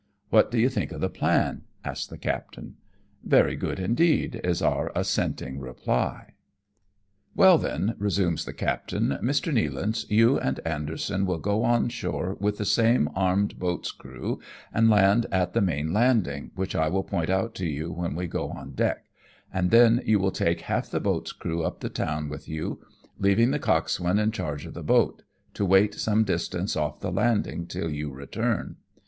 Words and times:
What 0.31 0.49
do 0.49 0.57
you 0.59 0.67
think 0.67 0.91
of 0.91 0.99
the 0.99 1.09
plan,'' 1.11 1.65
asks 1.85 2.07
the 2.07 2.17
captain." 2.17 2.73
Very 3.37 3.55
good 3.55 3.79
indeed," 3.79 4.41
is 4.43 4.59
our 4.59 4.91
assenting 4.95 5.59
reply." 5.59 6.33
Well, 7.35 7.59
then," 7.59 7.93
resumes 7.99 8.43
the 8.43 8.51
captain," 8.53 9.09
Mr. 9.21 9.53
Nealance, 9.53 10.09
you 10.09 10.39
and 10.39 10.59
Anderson 10.65 11.27
will 11.27 11.37
go 11.37 11.61
on 11.63 11.87
shore 11.89 12.35
with 12.39 12.57
the 12.57 12.65
same 12.65 13.09
armed 13.15 13.59
boat's 13.59 13.91
crew 13.91 14.39
and 14.73 14.89
land 14.89 15.27
at 15.31 15.53
the 15.53 15.61
main 15.61 15.93
landing, 15.93 16.49
which 16.55 16.73
I 16.75 16.87
will 16.87 17.03
point 17.03 17.29
out 17.29 17.53
to 17.57 17.67
you 17.67 17.91
when 17.91 18.15
we 18.15 18.25
go 18.25 18.49
on 18.49 18.71
deck, 18.71 19.05
and 19.53 19.69
then 19.69 20.01
you 20.03 20.17
will 20.17 20.31
take 20.31 20.61
half 20.61 20.89
the 20.89 20.99
boat's 20.99 21.31
crew 21.31 21.61
up 21.63 21.79
the 21.79 21.89
town 21.89 22.27
with 22.27 22.49
you, 22.49 22.81
leaving 23.19 23.51
the 23.51 23.59
coxswain 23.59 24.17
in 24.17 24.31
charge 24.31 24.65
of 24.65 24.73
the 24.73 24.81
boat, 24.81 25.21
to 25.53 25.63
wait 25.63 25.93
some 25.93 26.23
distance 26.23 26.75
off 26.75 27.01
the 27.01 27.11
landing 27.11 27.67
till 27.67 27.91
you 27.91 28.09
return. 28.11 28.77